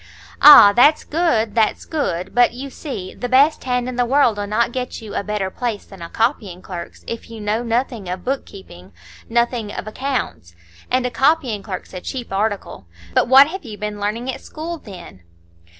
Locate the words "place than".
5.51-6.01